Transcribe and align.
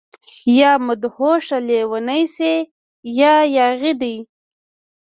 يا 0.59 0.71
مدهوشه، 0.87 1.57
لیونۍ 1.67 2.21
شي 2.35 2.53
يا 3.19 3.35
ياغي 3.55 3.93
دي 4.01 4.15